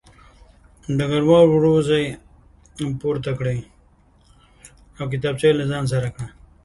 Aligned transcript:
ډګروال 0.97 1.47
وروځې 1.51 2.03
پورته 3.01 3.31
کړې 3.39 3.57
او 4.97 5.05
کتابچه 5.13 5.45
یې 5.49 5.57
له 5.59 5.65
ځان 5.71 5.83
سره 5.93 6.07
کړه 6.13 6.27